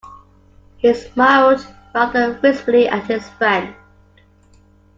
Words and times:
He 0.77 0.95
smiled 0.95 1.63
rather 1.93 2.39
wistfully 2.41 2.87
at 2.87 3.03
his 3.03 3.29
friend. 3.37 3.75